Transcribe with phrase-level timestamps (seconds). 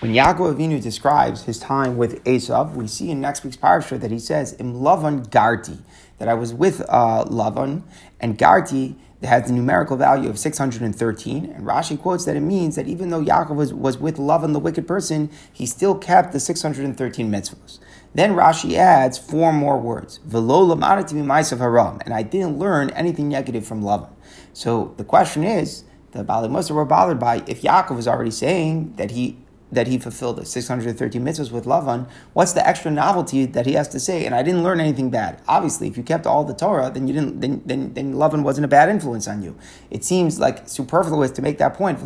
[0.00, 4.10] When Yaakov Avinu describes his time with Esav, we see in next week's parasha that
[4.10, 5.80] he says, "Im Lavan Garti,"
[6.16, 7.82] that I was with uh, Lavan,
[8.18, 11.44] and Garti has the numerical value of 613.
[11.44, 14.58] And Rashi quotes that it means that even though Yaakov was, was with Lavan, the
[14.58, 17.78] wicked person, he still kept the 613 mitzvahs.
[18.14, 23.82] Then Rashi adds four more words, "Velo haram," and I didn't learn anything negative from
[23.82, 24.08] Lavan.
[24.54, 28.94] So the question is, the Bali Musar were bothered by if Yaakov was already saying
[28.96, 29.36] that he
[29.72, 33.88] that he fulfilled the 613 mitzvahs with Lavan, what's the extra novelty that he has
[33.88, 34.26] to say?
[34.26, 35.40] And I didn't learn anything bad.
[35.46, 37.40] Obviously, if you kept all the Torah, then you didn't.
[37.40, 39.56] Then then, then Lavan wasn't a bad influence on you.
[39.90, 42.00] It seems like superfluous to make that point.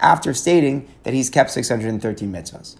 [0.00, 2.76] After stating that he's kept 613 mitzvahs.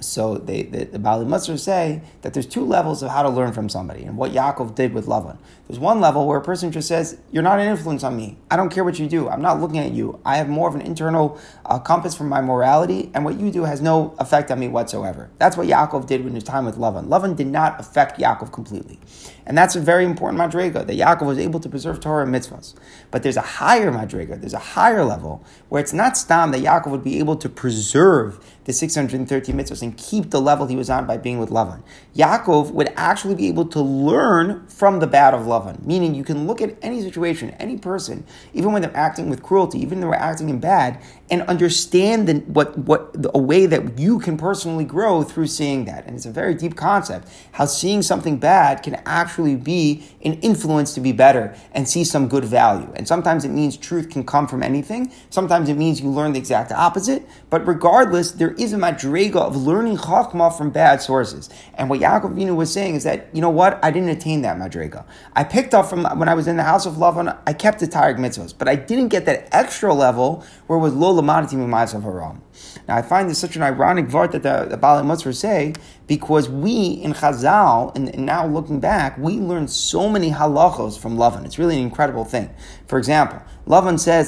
[0.00, 3.52] So they, the, the Bali Musar say that there's two levels of how to learn
[3.52, 5.38] from somebody and what Yaakov did with Lavan.
[5.68, 8.38] There's one level where a person just says, You're not an influence on me.
[8.50, 9.28] I don't care what you do.
[9.28, 10.18] I'm not looking at you.
[10.24, 13.64] I have more of an internal uh, compass for my morality, and what you do
[13.64, 15.30] has no effect on me whatsoever.
[15.38, 17.06] That's what Yaakov did in his time with Lavan.
[17.06, 18.98] Lavan did not affect Yaakov completely.
[19.46, 22.74] And that's a very important madrega that Yaakov was able to preserve Torah and mitzvahs.
[23.10, 26.90] But there's a higher madrega, there's a higher level where it's not stam that Yaakov
[26.90, 31.16] would be able to preserve the 630 mitzvahs keep the level he was on by
[31.16, 31.82] being with Lavan.
[32.16, 36.46] Yaakov would actually be able to learn from the bad of Lavan, meaning you can
[36.46, 40.18] look at any situation, any person, even when they're acting with cruelty, even when they're
[40.18, 45.22] acting in bad, and understand the, what, what, a way that you can personally grow
[45.22, 46.04] through seeing that.
[46.06, 50.94] And it's a very deep concept, how seeing something bad can actually be an influence
[50.94, 52.92] to be better and see some good value.
[52.96, 55.12] And sometimes it means truth can come from anything.
[55.30, 57.26] Sometimes it means you learn the exact opposite.
[57.48, 61.50] But regardless, there is a madrega of learning chachma from bad sources.
[61.74, 64.56] And what Yaakov Avinu was saying is that, you know what, I didn't attain that
[64.56, 65.04] madrega.
[65.34, 67.86] I picked up from when I was in the house of Lavan, I kept the
[67.86, 72.02] taryag mitzvahs, but I didn't get that extra level where it was lo lamadati of
[72.02, 72.42] haram.
[72.86, 75.74] Now I find this such an ironic vart that the, the Bali Musar say
[76.06, 81.16] because we in Chazal, and, and, now looking back, we learned so many halachos from
[81.16, 81.44] Lavan.
[81.44, 82.50] It's really an incredible thing.
[82.88, 83.40] For example,
[83.70, 84.26] Lavan says,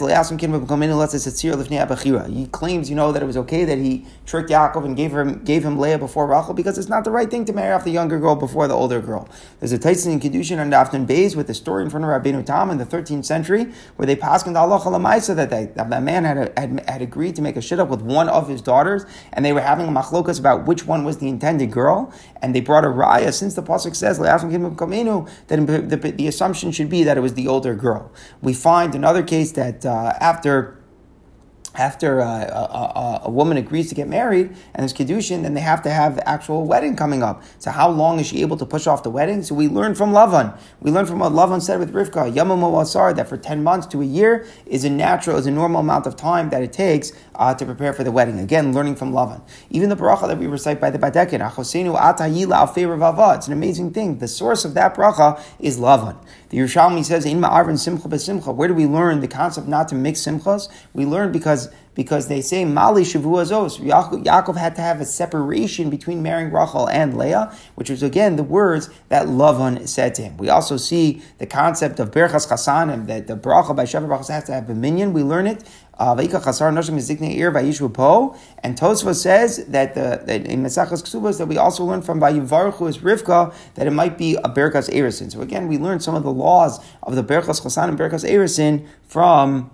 [2.31, 5.43] He claims, you know, that it was okay that he tricked Yaakov and gave him
[5.43, 7.91] gave him Leah before Rachel because it's not the right thing to marry off the
[7.91, 9.29] younger girl before the older girl.
[9.59, 12.47] There's a Tyson in Kedushin and Dafton Bays with the story in front of Rabbeinu
[12.47, 15.91] Tam in the 13th century where they passed in the Allah Lamaisa that, they, that
[15.91, 19.05] that man had, had, had agreed to make a shidduch with one of his daughters
[19.33, 22.61] and they were having a machlokas about which one was the intended girl and they
[22.61, 24.41] brought a raya since the pasuk says that
[25.49, 28.13] the, the, the assumption should be that it was the older girl.
[28.41, 30.77] We find another case that uh, after
[31.75, 35.61] after uh, a, a, a, woman agrees to get married and there's kedushin, then they
[35.61, 37.43] have to have the actual wedding coming up.
[37.59, 39.43] So how long is she able to push off the wedding?
[39.43, 40.59] So we learn from Lavan.
[40.81, 43.87] We learn from what Lavan said with Rivka, Yamim O Asor, that for 10 months
[43.89, 47.13] to a year is a natural, is a normal amount of time that it takes
[47.35, 48.39] uh, to prepare for the wedding.
[48.39, 49.43] Again, learning from Lavan.
[49.71, 53.93] Even the bracha that we recite by the badeken, Achosenu Atayila Al It's an amazing
[53.93, 54.19] thing.
[54.19, 56.17] The source of that bracha is Lavan.
[56.51, 58.55] The Yerushalmi says, In Ma'arvin Simcha Besimcha.
[58.55, 60.69] Where do we learn the concept not to mix simchas?
[60.93, 61.62] We learn because
[61.95, 63.79] because they say Mali Shavua Zos.
[63.79, 68.43] Yaakov had to have a separation between marrying Rachel and Leah, which was again the
[68.43, 70.37] words that Lavan said to him.
[70.39, 74.45] We also see the concept of Berchas Chasanim, that the bracha by Sheva Brachos has
[74.45, 75.13] to have a minyan.
[75.13, 75.65] We learn it.
[75.99, 76.27] Uh, and
[78.77, 82.99] Tosfos says that, the, that in Mesachas Ksubas that we also learn from Vayivarchu is
[82.99, 85.31] Rivka that it might be a Berchas Erisin.
[85.31, 88.87] So again, we learn some of the laws of the Berchas Chasan and Berchas Erisin
[89.05, 89.71] from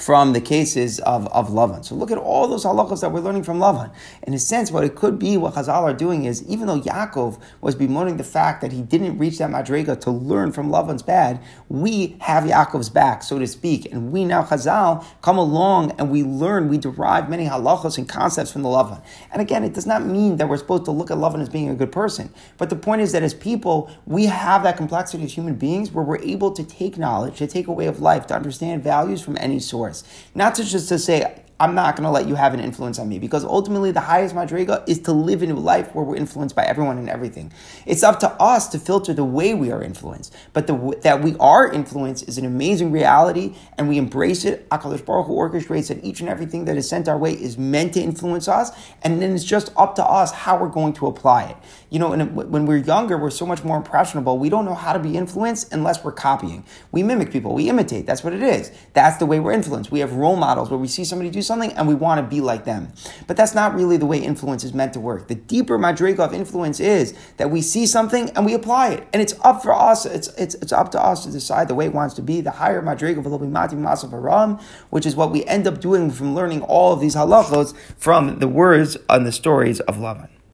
[0.00, 1.84] from the cases of, of Lavan.
[1.84, 3.92] So look at all those halachas that we're learning from Lavan.
[4.22, 7.38] In a sense, what it could be, what Chazal are doing is, even though Yaakov
[7.60, 11.40] was bemoaning the fact that he didn't reach that madrega to learn from Lavan's bad,
[11.68, 16.22] we have Yaakov's back, so to speak, and we now Chazal come along and we
[16.22, 19.02] learn, we derive many halachas and concepts from the Lavan.
[19.30, 21.68] And again, it does not mean that we're supposed to look at Lavan as being
[21.68, 25.34] a good person, but the point is that as people, we have that complexity as
[25.34, 28.34] human beings where we're able to take knowledge, to take a way of life, to
[28.34, 29.89] understand values from any source.
[30.34, 33.06] Not to just to say, I'm not going to let you have an influence on
[33.06, 36.56] me because ultimately the highest madriga is to live in a life where we're influenced
[36.56, 37.52] by everyone and everything.
[37.84, 41.36] It's up to us to filter the way we are influenced, but the, that we
[41.38, 44.66] are influenced is an amazing reality, and we embrace it.
[44.70, 47.92] Hakadosh Baruch Hu orchestrates that each and everything that is sent our way is meant
[47.92, 48.70] to influence us,
[49.02, 51.56] and then it's just up to us how we're going to apply it.
[51.90, 54.38] You know, when we're younger, we're so much more impressionable.
[54.38, 56.64] We don't know how to be influenced unless we're copying.
[56.90, 57.52] We mimic people.
[57.52, 58.06] We imitate.
[58.06, 58.72] That's what it is.
[58.94, 59.90] That's the way we're influenced.
[59.90, 62.40] We have role models where we see somebody do something and we want to be
[62.40, 62.92] like them.
[63.26, 65.28] But that's not really the way influence is meant to work.
[65.28, 69.08] The deeper madriga of influence is that we see something and we apply it.
[69.12, 71.86] And it's up for us, it's, it's, it's up to us to decide the way
[71.86, 72.40] it wants to be.
[72.40, 74.60] The higher madriga will be Mati Masav
[74.90, 78.48] which is what we end up doing from learning all of these halachos from the
[78.48, 80.28] words and the stories of Lavan.